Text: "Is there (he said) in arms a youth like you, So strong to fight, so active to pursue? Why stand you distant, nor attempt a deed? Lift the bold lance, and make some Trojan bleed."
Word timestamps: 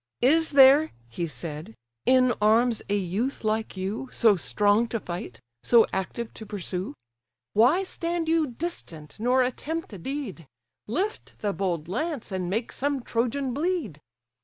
"Is 0.23 0.53
there 0.53 0.93
(he 1.09 1.27
said) 1.27 1.75
in 2.07 2.33
arms 2.41 2.81
a 2.89 2.95
youth 2.97 3.43
like 3.43 3.77
you, 3.77 4.09
So 4.11 4.35
strong 4.35 4.87
to 4.87 4.99
fight, 4.99 5.39
so 5.61 5.85
active 5.93 6.33
to 6.33 6.45
pursue? 6.47 6.95
Why 7.53 7.83
stand 7.83 8.27
you 8.27 8.47
distant, 8.47 9.19
nor 9.19 9.43
attempt 9.43 9.93
a 9.93 9.99
deed? 9.99 10.47
Lift 10.87 11.37
the 11.41 11.53
bold 11.53 11.87
lance, 11.87 12.31
and 12.31 12.49
make 12.49 12.71
some 12.71 13.03
Trojan 13.03 13.53
bleed." 13.53 14.01